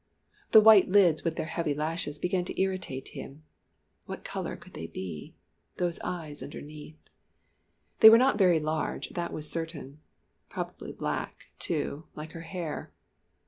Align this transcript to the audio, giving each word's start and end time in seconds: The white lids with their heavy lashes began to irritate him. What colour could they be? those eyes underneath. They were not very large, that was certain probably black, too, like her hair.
The 0.49 0.61
white 0.61 0.89
lids 0.89 1.23
with 1.23 1.35
their 1.35 1.45
heavy 1.45 1.75
lashes 1.75 2.17
began 2.17 2.43
to 2.45 2.59
irritate 2.59 3.09
him. 3.09 3.43
What 4.07 4.23
colour 4.23 4.55
could 4.55 4.73
they 4.73 4.87
be? 4.87 5.35
those 5.77 5.99
eyes 6.03 6.41
underneath. 6.41 6.97
They 7.99 8.09
were 8.09 8.17
not 8.17 8.39
very 8.39 8.59
large, 8.59 9.09
that 9.09 9.31
was 9.31 9.47
certain 9.47 9.99
probably 10.49 10.91
black, 10.91 11.51
too, 11.59 12.07
like 12.15 12.31
her 12.31 12.41
hair. 12.41 12.91